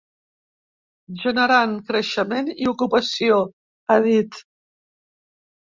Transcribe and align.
Generant 1.23 1.75
creixement 1.91 2.51
i 2.55 2.67
ocupació, 2.73 3.39
ha 3.97 4.01
dit. 4.11 4.43